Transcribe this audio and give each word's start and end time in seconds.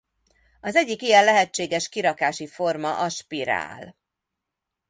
Az 0.61 0.75
egyik 0.75 1.01
ilyen 1.01 1.23
lehetséges 1.23 1.89
kirakási 1.89 2.47
forma 2.47 2.97
a 2.99 3.09
spirál. 3.09 3.95